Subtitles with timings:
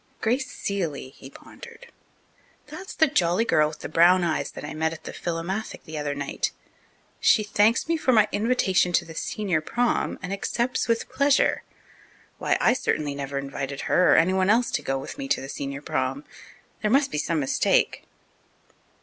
[0.19, 1.91] "Grace Seeley," he pondered.
[2.65, 5.99] "That's the jolly girl with the brown eyes that I met at the philomathic the
[5.99, 6.49] other night.
[7.19, 11.61] She thanks me for my invitation to the senior prom, and accepts with pleasure.
[12.39, 15.47] Why, I certainly never invited her or anyone else to go with me to the
[15.49, 16.23] senior prom.
[16.81, 18.05] There must be some mistake."